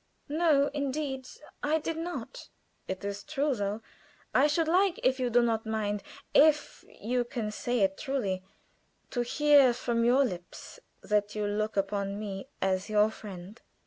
"No, 0.29 0.71
indeed 0.73 1.27
I 1.61 1.77
did 1.77 1.95
not." 1.97 2.49
"It 2.87 3.05
is 3.05 3.21
true, 3.23 3.53
though. 3.53 3.81
I 4.33 4.47
should 4.47 4.67
like, 4.67 4.99
if 5.03 5.19
you 5.19 5.29
do 5.29 5.43
not 5.43 5.67
mind 5.67 6.01
if 6.33 6.83
you 6.99 7.23
can 7.23 7.51
say 7.51 7.81
it 7.81 7.99
truly 7.99 8.41
to 9.11 9.21
hear 9.21 9.73
from 9.75 10.03
your 10.03 10.25
lips 10.25 10.79
that 11.03 11.35
you 11.35 11.45
look 11.45 11.77
upon 11.77 12.17
me 12.19 12.47
as 12.63 12.89
your 12.89 13.11
friend." 13.11 13.61